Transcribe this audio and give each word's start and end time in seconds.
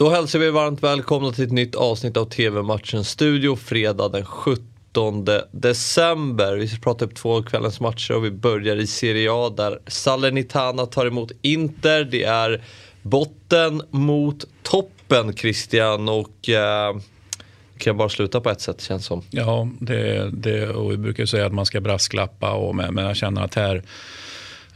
Då 0.00 0.10
hälsar 0.10 0.38
vi 0.38 0.50
varmt 0.50 0.82
välkomna 0.82 1.32
till 1.32 1.44
ett 1.44 1.52
nytt 1.52 1.74
avsnitt 1.74 2.16
av 2.16 2.24
TV-matchen 2.24 3.04
Studio 3.04 3.56
fredag 3.56 4.08
den 4.08 4.24
17 4.24 5.28
december. 5.50 6.56
Vi 6.56 6.68
ska 6.68 6.80
prata 6.80 7.04
upp 7.04 7.14
två 7.14 7.36
av 7.36 7.42
kvällens 7.42 7.80
matcher 7.80 8.14
och 8.14 8.24
vi 8.24 8.30
börjar 8.30 8.76
i 8.76 8.86
Serie 8.86 9.28
A 9.32 9.52
där 9.56 9.78
Salernitana 9.86 10.86
tar 10.86 11.06
emot 11.06 11.32
Inter. 11.42 12.04
Det 12.04 12.24
är 12.24 12.62
botten 13.02 13.82
mot 13.90 14.44
toppen 14.62 15.36
Christian 15.36 16.08
och 16.08 16.48
eh, 16.48 16.96
kan 17.78 17.96
bara 17.96 18.08
sluta 18.08 18.40
på 18.40 18.50
ett 18.50 18.60
sätt 18.60 18.80
känns 18.80 19.06
som. 19.06 19.22
Ja, 19.30 19.68
det, 19.80 20.30
det, 20.32 20.68
och 20.68 20.92
vi 20.92 20.96
brukar 20.96 21.26
säga 21.26 21.46
att 21.46 21.54
man 21.54 21.66
ska 21.66 21.80
brasklappa 21.80 22.52
och 22.52 22.74
men 22.74 22.96
jag 22.96 23.16
känner 23.16 23.44
att 23.44 23.54
här 23.54 23.82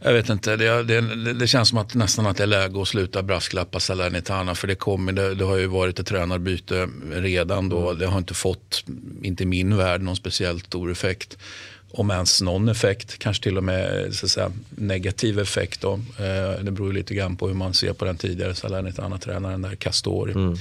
jag 0.04 0.12
vet 0.12 0.28
inte, 0.28 0.56
det, 0.56 0.82
det, 0.82 1.32
det, 1.32 1.46
känns 1.46 1.68
som 1.68 1.78
att 1.78 1.94
nästan 1.94 2.26
att 2.26 2.36
det 2.36 2.42
är 2.42 2.46
läge 2.46 2.82
att 2.82 2.88
sluta 2.88 3.22
brasklappa 3.22 3.80
Salernitana. 3.80 4.54
För 4.54 4.66
det, 4.66 4.74
kommer, 4.74 5.12
det, 5.12 5.34
det 5.34 5.44
har 5.44 5.56
ju 5.56 5.66
varit 5.66 5.98
ett 5.98 6.06
tränarbyte 6.06 6.88
redan 7.12 7.68
då. 7.68 7.92
Det 7.92 8.06
har 8.06 8.18
inte 8.18 8.34
fått, 8.34 8.84
inte 9.22 9.42
i 9.42 9.46
min 9.46 9.76
värld, 9.76 10.00
någon 10.00 10.16
speciellt 10.16 10.66
stor 10.66 10.90
effekt. 10.90 11.38
Om 11.90 12.10
ens 12.10 12.42
någon 12.42 12.68
effekt, 12.68 13.18
kanske 13.18 13.42
till 13.42 13.56
och 13.56 13.64
med 13.64 14.14
så 14.14 14.28
säga, 14.28 14.52
negativ 14.70 15.38
effekt. 15.38 15.80
Då. 15.80 15.92
Eh, 16.18 16.62
det 16.64 16.70
beror 16.70 16.92
lite 16.92 17.14
grann 17.14 17.36
på 17.36 17.48
hur 17.48 17.54
man 17.54 17.74
ser 17.74 17.92
på 17.92 18.04
den 18.04 18.16
tidigare 18.16 18.54
Salernitana-tränaren 18.54 19.62
där, 19.62 19.74
Castori. 19.74 20.32
Mm 20.32 20.56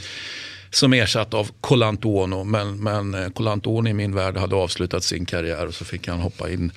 som 0.76 0.94
ersatt 0.94 1.34
av 1.34 1.50
Colantuono. 1.62 2.44
Men, 2.44 2.84
men 2.84 3.14
eh, 3.14 3.30
Colantuono 3.30 3.90
i 3.90 3.94
min 3.94 4.16
värld 4.16 4.38
hade 4.38 4.56
avslutat 4.56 5.04
sin 5.04 5.26
karriär 5.26 5.68
och 5.68 5.74
så 5.74 5.86
fick 5.86 6.08
han 6.08 6.20
hoppa 6.20 6.50
in 6.50 6.72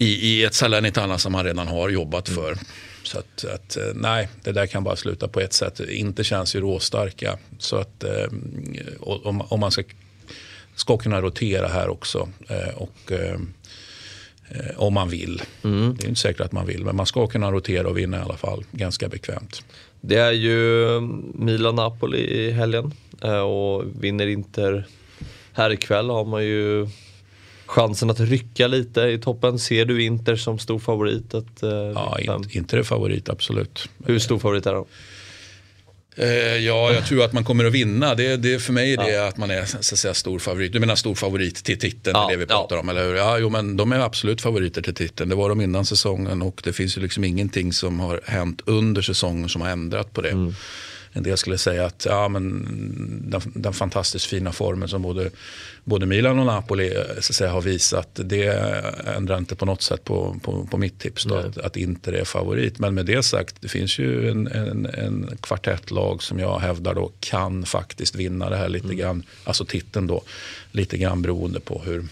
i, 0.00 0.28
i 0.28 0.44
ett 0.44 0.54
Salernitana 0.54 1.18
som 1.18 1.34
han 1.34 1.44
redan 1.44 1.68
har 1.68 1.88
jobbat 1.88 2.28
mm. 2.28 2.42
för. 2.42 2.58
Så 3.02 3.18
att, 3.18 3.44
att, 3.44 3.76
eh, 3.76 3.82
nej, 3.94 4.28
det 4.42 4.52
där 4.52 4.66
kan 4.66 4.84
bara 4.84 4.96
sluta 4.96 5.28
på 5.28 5.40
ett 5.40 5.52
sätt. 5.52 5.80
Inte 5.80 6.24
känns 6.24 6.56
ju 6.56 6.60
råstarka. 6.60 7.38
Så 7.58 7.76
att 7.76 8.04
eh, 8.04 8.26
om, 9.00 9.40
om 9.40 9.60
man 9.60 9.70
ska, 9.70 9.82
ska 10.74 10.96
kunna 10.96 11.20
rotera 11.20 11.68
här 11.68 11.88
också. 11.88 12.28
Eh, 12.48 12.74
och 12.74 13.12
om 14.76 14.94
man 14.94 15.08
vill. 15.08 15.42
Mm. 15.64 15.96
Det 15.98 16.04
är 16.04 16.08
inte 16.08 16.20
säkert 16.20 16.40
att 16.40 16.52
man 16.52 16.66
vill, 16.66 16.84
men 16.84 16.96
man 16.96 17.06
ska 17.06 17.26
kunna 17.26 17.52
rotera 17.52 17.88
och 17.88 17.98
vinna 17.98 18.16
i 18.16 18.20
alla 18.20 18.36
fall 18.36 18.64
ganska 18.72 19.08
bekvämt. 19.08 19.64
Det 20.00 20.16
är 20.16 20.32
ju 20.32 21.00
Milan-Napoli 21.34 22.18
i 22.18 22.50
helgen 22.50 22.92
och 23.46 23.84
vinner 24.04 24.26
Inter 24.26 24.86
här 25.52 25.72
ikväll 25.72 26.10
har 26.10 26.24
man 26.24 26.44
ju 26.44 26.88
chansen 27.70 28.10
att 28.10 28.20
rycka 28.20 28.66
lite 28.66 29.00
i 29.00 29.18
toppen. 29.18 29.58
Ser 29.58 29.84
du 29.84 30.02
Inter 30.02 30.36
som 30.36 30.58
stor 30.58 30.78
favorit? 30.78 31.34
Att, 31.34 31.62
eh, 31.62 31.70
ja, 31.70 32.40
Inter 32.50 32.78
är 32.78 32.82
favorit 32.82 33.28
absolut. 33.28 33.88
Hur 34.04 34.18
stor 34.18 34.38
favorit 34.38 34.66
är 34.66 34.74
de? 34.74 34.86
Eh, 36.16 36.56
ja, 36.56 36.92
jag 36.92 37.06
tror 37.06 37.24
att 37.24 37.32
man 37.32 37.44
kommer 37.44 37.64
att 37.64 37.72
vinna. 37.72 38.14
Det, 38.14 38.36
det 38.36 38.58
för 38.58 38.72
mig 38.72 38.92
är 38.92 38.96
det 38.96 39.10
ja. 39.10 39.28
att 39.28 39.36
man 39.36 39.50
är 39.50 39.64
så 39.64 39.78
att 39.78 39.84
säga, 39.84 40.14
stor 40.14 40.38
favorit. 40.38 40.72
Du 40.72 40.80
menar 40.80 40.94
stor 40.94 41.14
favorit 41.14 41.64
till 41.64 41.78
titeln, 41.78 42.16
ja, 42.16 42.28
det 42.30 42.36
vi 42.36 42.46
pratar 42.46 42.76
ja. 42.76 42.80
om, 42.80 42.88
eller 42.88 43.04
hur? 43.04 43.14
Ja, 43.14 43.38
jo, 43.38 43.50
men 43.50 43.76
de 43.76 43.92
är 43.92 43.98
absolut 43.98 44.40
favoriter 44.40 44.82
till 44.82 44.94
titeln. 44.94 45.28
Det 45.28 45.36
var 45.36 45.48
de 45.48 45.60
innan 45.60 45.84
säsongen 45.84 46.42
och 46.42 46.60
det 46.64 46.72
finns 46.72 46.96
ju 46.96 47.00
liksom 47.00 47.24
ingenting 47.24 47.72
som 47.72 48.00
har 48.00 48.20
hänt 48.24 48.62
under 48.64 49.02
säsongen 49.02 49.48
som 49.48 49.60
har 49.60 49.68
ändrat 49.68 50.12
på 50.12 50.20
det. 50.20 50.30
Mm. 50.30 50.54
En 51.12 51.22
del 51.22 51.36
skulle 51.36 51.58
säga 51.58 51.86
att 51.86 52.06
ja, 52.08 52.28
men 52.28 52.66
den, 53.30 53.40
den 53.54 53.72
fantastiskt 53.72 54.26
fina 54.26 54.52
formen 54.52 54.88
som 54.88 55.02
både, 55.02 55.30
både 55.84 56.06
Milan 56.06 56.38
och 56.38 56.46
Napoli 56.46 56.96
eh, 56.96 57.02
så 57.20 57.32
säga, 57.32 57.50
har 57.50 57.60
visat, 57.60 58.08
det 58.14 58.46
ändrar 59.16 59.38
inte 59.38 59.56
på 59.56 59.66
något 59.66 59.82
sätt 59.82 60.04
på, 60.04 60.40
på, 60.42 60.66
på 60.66 60.78
mitt 60.78 60.98
tips 60.98 61.24
då, 61.24 61.34
att, 61.34 61.58
att 61.58 61.76
Inter 61.76 62.12
är 62.12 62.24
favorit. 62.24 62.78
Men 62.78 62.94
med 62.94 63.06
det 63.06 63.22
sagt, 63.22 63.56
det 63.60 63.68
finns 63.68 63.98
ju 63.98 64.30
en, 64.30 64.46
en, 64.46 64.86
en 64.86 65.36
kvartettlag 65.40 66.22
som 66.22 66.38
jag 66.38 66.58
hävdar 66.58 66.94
då 66.94 67.12
kan 67.20 67.64
faktiskt 67.64 68.14
vinna 68.14 68.50
det 68.50 68.56
här 68.56 68.68
lite 68.68 68.84
mm. 68.84 68.96
grann, 68.96 69.22
alltså 69.44 69.64
titeln 69.64 70.06
då, 70.06 70.22
lite 70.72 70.98
grann 70.98 71.22
beroende 71.22 71.60
på 71.60 71.82
hur, 71.84 72.04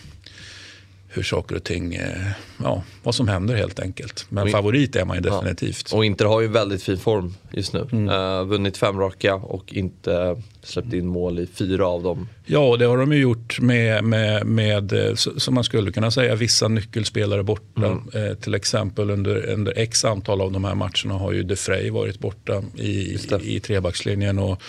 hur 1.18 1.24
saker 1.24 1.56
och 1.56 1.64
ting, 1.64 1.94
eh, 1.94 2.30
ja, 2.62 2.82
vad 3.02 3.14
som 3.14 3.28
händer 3.28 3.56
helt 3.56 3.80
enkelt. 3.80 4.26
Men 4.28 4.46
in, 4.46 4.52
favorit 4.52 4.96
är 4.96 5.04
man 5.04 5.16
ju 5.16 5.22
definitivt. 5.22 5.88
Ja. 5.90 5.96
Och 5.96 6.04
Inter 6.04 6.24
har 6.24 6.40
ju 6.40 6.48
väldigt 6.48 6.82
fin 6.82 6.98
form 6.98 7.34
just 7.52 7.72
nu. 7.72 7.86
Mm. 7.92 8.08
Uh, 8.08 8.44
vunnit 8.44 8.76
fem 8.76 8.98
raka 8.98 9.34
och 9.34 9.72
inte 9.72 10.42
släppt 10.62 10.92
in 10.92 11.06
mål 11.06 11.38
i 11.38 11.46
fyra 11.46 11.86
av 11.86 12.02
dem. 12.02 12.28
Ja, 12.46 12.76
det 12.76 12.84
har 12.84 12.96
de 12.96 13.12
ju 13.12 13.18
gjort 13.18 13.60
med, 13.60 14.04
med, 14.04 14.46
med 14.46 14.92
eh, 14.92 15.14
som 15.14 15.54
man 15.54 15.64
skulle 15.64 15.92
kunna 15.92 16.10
säga, 16.10 16.34
vissa 16.34 16.68
nyckelspelare 16.68 17.42
borta. 17.42 17.86
Mm. 17.86 18.28
Uh, 18.30 18.34
till 18.34 18.54
exempel 18.54 19.10
under, 19.10 19.46
under 19.46 19.72
x 19.76 20.04
antal 20.04 20.40
av 20.40 20.52
de 20.52 20.64
här 20.64 20.74
matcherna 20.74 21.14
har 21.14 21.32
ju 21.32 21.42
De 21.42 21.56
Frey 21.56 21.90
varit 21.90 22.18
borta 22.18 22.62
i, 22.76 22.88
i, 22.88 23.18
i 23.42 23.60
trebackslinjen. 23.60 24.38
Och, 24.38 24.62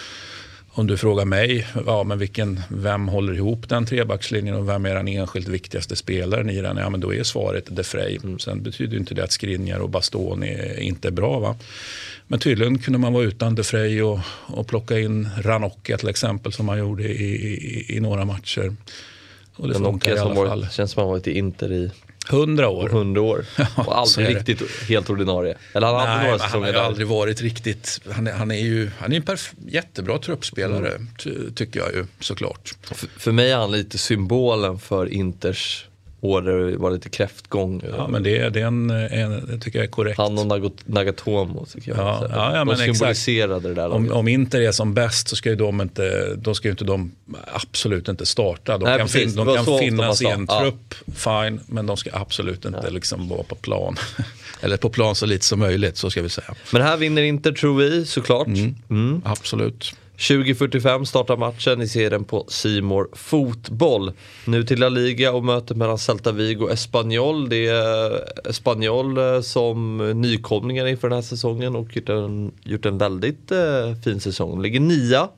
om 0.80 0.88
du 0.88 0.98
frågar 0.98 1.26
mig, 1.26 1.68
ja, 1.86 2.04
men 2.04 2.20
vilken, 2.20 2.60
vem 2.70 3.08
håller 3.08 3.34
ihop 3.34 3.70
den 3.70 3.86
trebackslinjen 3.86 4.56
och 4.56 4.70
vem 4.70 4.86
är 4.86 4.96
den 4.96 5.08
enskilt 5.08 5.48
viktigaste 5.48 5.96
spelaren 5.96 6.50
i 6.50 6.62
den? 6.62 6.78
Ja, 6.78 6.90
men 6.90 7.00
då 7.00 7.14
är 7.14 7.24
svaret 7.24 7.66
De 7.70 7.84
Frey. 7.84 8.20
Mm. 8.24 8.40
Sen 8.40 8.64
betyder 8.64 8.98
inte 8.98 9.14
det 9.14 9.24
att 9.24 9.32
Skriniar 9.32 9.80
och 9.80 9.90
Bastoni 9.90 10.76
inte 10.80 11.08
är 11.08 11.12
bra. 11.12 11.40
Va? 11.40 11.56
Men 12.28 12.40
tydligen 12.40 12.80
kunde 12.80 13.00
man 13.00 13.14
vara 13.14 13.24
utan 13.24 13.56
De 13.56 13.64
Frey 13.64 14.02
och, 14.02 14.20
och 14.46 14.68
plocka 14.68 15.00
in 15.00 15.30
Ranocchia 15.38 15.98
till 15.98 16.10
exempel 16.10 16.54
som 16.54 16.66
man 16.66 16.80
gjorde 16.80 17.04
i, 17.04 17.54
i, 17.54 17.96
i 17.98 18.00
några 18.00 18.26
matcher. 18.26 18.76
Och 19.56 19.68
det 19.68 19.74
Ranocchia 19.74 20.18
som 20.18 20.36
var, 20.36 20.68
känns 20.72 20.92
som 20.92 21.02
han 21.02 21.10
varit 21.10 21.28
i 21.28 21.38
Inter 21.38 21.72
i 21.72 21.92
Hundra 22.30 22.70
år. 22.70 22.90
Hundra 22.90 23.22
år. 23.22 23.46
och 23.76 23.98
aldrig 23.98 24.30
riktigt 24.30 24.62
helt 24.88 25.10
ordinarie. 25.10 25.58
Eller 25.74 25.88
han, 25.88 26.20
Nej, 26.20 26.32
några 26.32 26.44
han 26.44 26.64
har 26.64 26.74
aldrig 26.74 27.08
varit 27.08 27.42
riktigt, 27.42 28.02
han 28.12 28.28
är, 28.28 28.34
han 28.34 28.52
är 28.52 28.60
ju 28.60 28.92
han 29.00 29.14
är 29.14 29.16
en 29.16 29.38
jättebra 29.68 30.18
truppspelare 30.18 30.90
mm. 30.90 31.54
tycker 31.56 31.80
jag 31.80 31.94
ju 31.94 32.06
såklart. 32.20 32.76
För, 32.82 33.08
för 33.18 33.32
mig 33.32 33.52
är 33.52 33.58
han 33.58 33.72
lite 33.72 33.98
symbolen 33.98 34.80
för 34.80 35.14
Inters 35.14 35.89
år 36.22 36.42
där 36.42 36.58
det 36.58 36.78
var 36.78 36.92
lite 36.92 37.10
kräftgång. 37.10 37.82
Ja, 37.98 38.08
men 38.08 38.24
det, 38.24 38.50
det, 38.50 38.62
är 38.62 38.66
en, 38.66 38.90
en, 38.90 39.46
det 39.48 39.60
tycker 39.60 39.80
jag 39.80 39.86
är 39.86 39.92
korrekt. 39.92 40.18
Han 40.18 40.38
och 40.38 40.62
Nagatomo 40.86 41.66
tycker 41.66 41.92
jag. 41.92 42.00
Ja, 42.00 42.28
ja, 42.30 42.56
ja, 42.56 42.66
de 42.66 42.76
symboliserade 42.76 43.68
det 43.68 43.74
där. 43.74 43.90
Om, 43.90 44.12
om 44.12 44.28
Inter 44.28 44.62
är 44.62 44.72
som 44.72 44.94
bäst 44.94 45.28
så 45.28 45.36
ska 45.36 45.50
ju 45.50 45.56
de 45.56 45.82
inte, 45.82 46.36
då 46.36 46.54
ska 46.54 46.68
ju 46.68 46.72
inte 46.72 46.84
de 46.84 47.12
absolut 47.54 48.08
inte 48.08 48.26
starta. 48.26 48.78
De 48.78 48.86
Nej, 48.86 48.98
kan, 48.98 49.08
fin, 49.08 49.36
de 49.36 49.56
kan 49.56 49.66
finnas 49.80 50.22
i 50.22 50.26
en 50.26 50.48
trupp, 50.48 50.96
fine, 51.16 51.60
men 51.68 51.86
de 51.86 51.98
ska 51.98 52.10
absolut 52.14 52.66
inte 52.66 52.90
liksom 52.90 53.30
vara 53.30 53.44
på 53.44 53.56
plan. 53.56 53.96
Eller 54.62 54.78
på 54.78 54.90
plan 54.90 55.16
så 55.16 55.26
lite 55.26 55.46
som 55.46 55.60
möjligt, 55.60 55.98
så 55.98 56.10
ska 56.10 56.22
vi 56.22 56.30
säga. 56.30 56.56
Men 56.74 56.82
här 56.82 56.98
vinner 56.98 57.22
Inter 57.22 57.52
tror 57.52 57.78
vi 57.78 58.06
såklart. 58.06 58.48
Mm. 58.48 58.76
Mm. 58.90 59.22
Absolut. 59.26 59.96
20.45 60.20 61.06
startar 61.06 61.38
matchen, 61.38 61.80
ni 61.80 61.88
ser 61.88 62.10
den 62.10 62.24
på 62.24 62.46
Simor 62.48 63.10
Fotboll. 63.14 64.12
Nu 64.46 64.64
till 64.64 64.80
La 64.80 64.90
Liga 64.90 65.32
och 65.32 65.44
mötet 65.44 65.78
mellan 65.78 65.98
Celta 65.98 66.32
Vigo 66.32 66.64
och 66.64 66.72
Espanyol. 66.72 67.50
Det 67.50 67.68
är 67.68 68.12
eh, 68.12 68.50
Espanyol 68.50 69.18
eh, 69.18 69.42
som 69.42 69.98
nykomlingar 70.22 70.88
inför 70.88 71.10
den 71.10 71.16
här 71.16 71.24
säsongen 71.24 71.76
och 71.76 71.96
gjort 71.96 72.10
en, 72.10 72.52
gjort 72.64 72.86
en 72.86 72.98
väldigt 72.98 73.52
eh, 73.52 73.96
fin 74.04 74.20
säsong. 74.20 74.62
Ligger 74.62 74.80
nia 74.80 75.30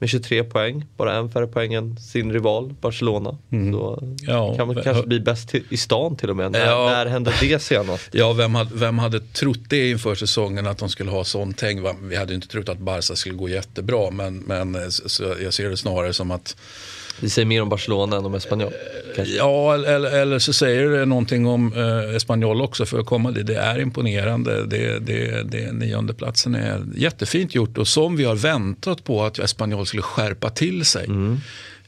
med 0.00 0.08
23 0.08 0.44
poäng, 0.44 0.84
bara 0.96 1.16
en 1.16 1.30
färre 1.30 1.46
poäng 1.46 1.74
än 1.74 1.96
sin 1.96 2.32
rival 2.32 2.74
Barcelona. 2.80 3.38
Mm. 3.52 3.72
Så 3.72 4.02
ja, 4.20 4.54
kan 4.54 4.66
man 4.66 4.82
kanske 4.82 5.06
bli 5.06 5.20
bäst 5.20 5.54
i 5.54 5.76
stan 5.76 6.16
till 6.16 6.30
och 6.30 6.36
med. 6.36 6.52
När, 6.52 6.66
ja, 6.66 6.86
när 6.86 7.06
hände 7.06 7.32
det 7.40 7.62
senast? 7.62 8.08
Ja, 8.12 8.32
vem 8.32 8.54
hade, 8.54 8.70
vem 8.74 8.98
hade 8.98 9.20
trott 9.20 9.60
det 9.68 9.90
inför 9.90 10.14
säsongen 10.14 10.66
att 10.66 10.78
de 10.78 10.88
skulle 10.88 11.10
ha 11.10 11.24
sån 11.24 11.52
tänk? 11.52 11.86
Vi 12.02 12.16
hade 12.16 12.34
inte 12.34 12.48
trott 12.48 12.68
att 12.68 12.78
Barca 12.78 13.16
skulle 13.16 13.34
gå 13.34 13.48
jättebra 13.48 14.10
men, 14.10 14.38
men 14.38 14.74
jag 15.42 15.54
ser 15.54 15.70
det 15.70 15.76
snarare 15.76 16.12
som 16.12 16.30
att 16.30 16.56
det 17.20 17.30
säger 17.30 17.46
mer 17.46 17.62
om 17.62 17.68
Barcelona 17.68 18.16
än 18.16 18.24
om 18.24 18.34
Espanyol? 18.34 18.72
Ja, 19.26 19.74
eller, 19.74 20.10
eller, 20.10 20.38
så 20.38 20.52
säger 20.52 20.88
det 20.88 21.04
någonting 21.04 21.46
om 21.46 21.72
eh, 21.72 22.16
Espanyol 22.16 22.62
också 22.62 22.86
för 22.86 22.98
att 22.98 23.06
komma 23.06 23.30
dit. 23.30 23.46
Det 23.46 23.56
är 23.56 23.80
imponerande. 23.80 24.66
Det, 24.66 24.98
det, 24.98 25.42
det, 25.42 25.72
niondeplatsen 25.72 26.54
är 26.54 26.84
jättefint 26.94 27.54
gjort 27.54 27.78
och 27.78 27.88
som 27.88 28.16
vi 28.16 28.24
har 28.24 28.34
väntat 28.34 29.04
på 29.04 29.24
att 29.24 29.38
Espanyol 29.38 29.86
skulle 29.86 30.02
skärpa 30.02 30.50
till 30.50 30.84
sig. 30.84 31.04
Mm. 31.04 31.40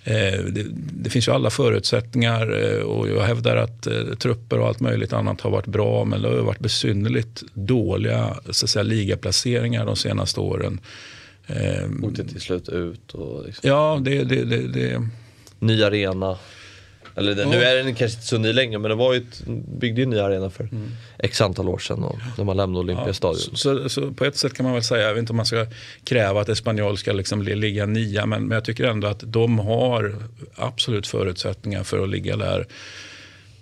Eh, 0.05 0.45
det, 0.45 0.67
det, 0.73 1.11
finns 1.11 1.29
ju 1.29 1.33
alla 1.33 1.51
förutsättningar 1.51 2.63
eh, 2.63 2.83
och 2.83 3.09
jag 3.09 3.21
hävdar 3.21 3.57
att 3.57 3.87
eh, 3.87 4.05
trupper 4.19 4.59
och 4.59 4.67
allt 4.69 4.81
möjligt 4.81 5.13
annat 5.13 5.41
har 5.41 5.51
varit 5.51 5.67
bra 5.67 6.05
men 6.05 6.23
det 6.23 6.29
har 6.29 6.37
varit 6.37 6.59
besynnerligt 6.59 7.43
dåliga 7.55 8.37
så 8.51 8.67
att 8.67 8.71
säga, 8.71 8.83
ligaplaceringar 8.83 9.87
de 9.87 9.97
senaste 9.97 10.41
åren. 10.41 10.81
Åkte 12.03 12.25
till 12.25 12.41
slut 12.41 12.69
ut. 12.69 13.15
Och 13.15 13.45
liksom. 13.47 13.69
Ja, 13.69 14.01
det, 14.05 14.25
det, 14.25 14.45
det, 14.45 14.69
det, 14.69 15.09
Ny 15.59 15.83
arena. 15.83 16.39
Eller 17.17 17.35
det, 17.35 17.43
ja. 17.43 17.49
Nu 17.49 17.63
är 17.63 17.85
den 17.85 17.95
kanske 17.95 18.17
inte 18.17 18.27
så 18.27 18.39
ny 18.39 18.53
längre 18.53 18.79
men 18.79 18.89
det 18.89 18.95
var 18.95 19.15
ju 19.15 19.21
ett, 19.21 19.43
byggde 19.81 20.01
ju 20.01 20.03
en 20.03 20.11
ny 20.11 20.19
arena 20.19 20.51
för 20.51 20.65
mm. 20.65 20.91
x 21.19 21.41
antal 21.41 21.69
år 21.69 21.79
sedan 21.79 22.05
och, 22.05 22.19
när 22.39 22.45
man 22.45 22.57
lämnade 22.57 22.81
Olympiastadion. 22.81 23.41
Ja, 23.51 23.57
så, 23.57 23.83
så, 23.83 23.89
så, 23.89 24.13
på 24.13 24.25
ett 24.25 24.37
sätt 24.37 24.55
kan 24.55 24.65
man 24.65 24.73
väl 24.73 24.83
säga, 24.83 25.07
jag 25.07 25.15
vet 25.15 25.19
inte 25.21 25.33
om 25.33 25.37
man 25.37 25.47
ska 25.47 25.67
kräva 26.05 26.41
att 26.41 26.49
Espanyol 26.49 26.99
ska 26.99 27.13
liksom 27.13 27.43
ligga 27.43 27.87
nia 27.87 28.27
men, 28.27 28.43
men 28.43 28.55
jag 28.55 28.65
tycker 28.65 28.85
ändå 28.85 29.09
att 29.09 29.23
de 29.27 29.59
har 29.59 30.17
absolut 30.55 31.07
förutsättningar 31.07 31.83
för 31.83 32.03
att 32.03 32.09
ligga 32.09 32.37
där 32.37 32.67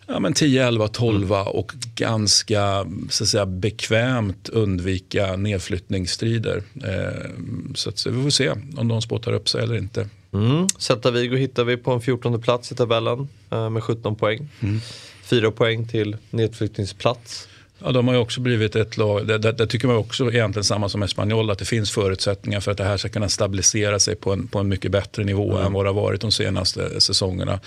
ja, 0.08 0.20
men 0.20 0.32
10, 0.32 0.66
11, 0.66 0.88
12 0.88 1.32
och 1.32 1.72
ganska 1.94 2.86
så 3.10 3.24
att 3.24 3.28
säga, 3.28 3.46
bekvämt 3.46 4.48
undvika 4.48 5.36
nedflyttningsstrider. 5.36 6.62
Eh, 6.84 7.30
så, 7.74 7.88
att, 7.88 7.98
så 7.98 8.10
vi 8.10 8.22
får 8.22 8.30
se 8.30 8.50
om 8.76 8.88
de 8.88 9.02
spottar 9.02 9.32
upp 9.32 9.48
sig 9.48 9.62
eller 9.62 9.76
inte. 9.76 10.08
Mm. 10.32 10.66
Celta 10.78 11.10
Vigo 11.10 11.36
hittar 11.36 11.64
vi 11.64 11.76
på 11.76 11.92
en 11.92 12.00
14 12.00 12.42
plats 12.42 12.72
i 12.72 12.74
tabellen 12.74 13.28
eh, 13.50 13.70
med 13.70 13.82
17 13.82 14.16
poäng. 14.16 14.48
Mm. 14.60 14.80
Fyra 15.22 15.50
poäng 15.50 15.88
till 15.88 16.16
nedflyttningsplats. 16.30 17.48
Ja, 17.84 17.92
de 17.92 18.08
har 18.08 18.14
ju 18.14 18.20
också 18.20 18.40
blivit 18.40 18.76
ett 18.76 18.96
lag, 18.96 19.26
det, 19.26 19.38
det, 19.38 19.52
det, 19.52 19.66
tycker 19.66 19.88
man 19.88 19.96
också 19.96 20.32
egentligen 20.32 20.64
samma 20.64 20.88
som 20.88 21.02
Espanyol, 21.02 21.50
att 21.50 21.58
det 21.58 21.64
finns 21.64 21.90
förutsättningar 21.90 22.60
för 22.60 22.70
att 22.70 22.78
det 22.78 22.84
här 22.84 22.96
ska 22.96 23.08
kunna 23.08 23.28
stabilisera 23.28 23.98
sig 23.98 24.16
på 24.16 24.32
en, 24.32 24.48
på 24.48 24.58
en 24.58 24.68
mycket 24.68 24.90
bättre 24.90 25.24
nivå 25.24 25.52
mm. 25.52 25.66
än 25.66 25.72
vad 25.72 25.84
det 25.84 25.88
har 25.88 25.94
varit 26.02 26.20
de 26.20 26.30
senaste 26.30 27.00
säsongerna. 27.00 27.60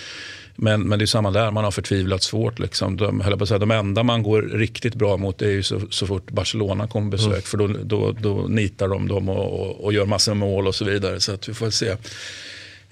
Men, 0.55 0.81
men 0.81 0.99
det 0.99 1.05
är 1.05 1.07
samma 1.07 1.31
där, 1.31 1.51
man 1.51 1.63
har 1.63 1.71
förtvivlat 1.71 2.23
svårt. 2.23 2.59
Liksom. 2.59 2.97
De, 2.97 3.37
på 3.39 3.45
säga, 3.45 3.57
de 3.57 3.71
enda 3.71 4.03
man 4.03 4.23
går 4.23 4.41
riktigt 4.41 4.95
bra 4.95 5.17
mot 5.17 5.41
är 5.41 5.49
ju 5.49 5.63
så, 5.63 5.81
så 5.89 6.07
fort 6.07 6.31
Barcelona 6.31 6.87
kommer 6.87 7.11
besök. 7.11 7.27
Mm. 7.27 7.41
För 7.41 7.57
då, 7.57 7.67
då, 7.67 8.11
då 8.11 8.47
nitar 8.47 8.87
de 8.87 9.07
dem 9.07 9.29
och, 9.29 9.61
och, 9.61 9.83
och, 9.83 9.93
gör 9.93 10.05
massor 10.05 10.33
med 10.33 10.49
mål 10.49 10.67
och 10.67 10.75
så 10.75 10.85
vidare. 10.85 11.19
Så 11.19 11.33
att 11.33 11.49
vi 11.49 11.53
får 11.53 11.69
se. 11.69 11.89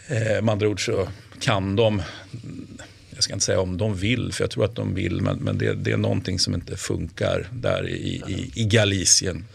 Eh, 0.08 0.42
med 0.42 0.50
andra 0.50 0.68
ord 0.68 0.86
så 0.86 1.08
kan 1.40 1.76
de 1.76 2.02
jag 3.20 3.24
ska 3.24 3.34
inte 3.34 3.46
säga 3.46 3.62
om 3.62 3.78
de 3.78 3.96
vill, 3.96 4.34
för 4.34 4.44
jag 4.44 4.52
tror 4.52 4.66
att 4.66 4.76
de 4.76 4.94
vill, 4.94 5.22
men, 5.22 5.38
men 5.38 5.58
det, 5.58 5.74
det 5.74 5.92
är 5.92 5.98
någonting 5.98 6.40
som 6.40 6.54
inte 6.54 6.78
funkar 6.78 7.48
där 7.54 7.90
i, 7.90 8.24
i, 8.28 8.52
i 8.56 8.66
Galicien. 8.66 9.46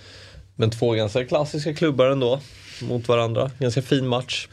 Men 0.57 0.71
två 0.71 0.93
ganska 0.93 1.25
klassiska 1.25 1.75
klubbar 1.75 2.07
ändå 2.07 2.41
mot 2.83 3.09
varandra. 3.09 3.51
Ganska 3.59 3.83
fin 3.83 4.09
match. 4.09 4.49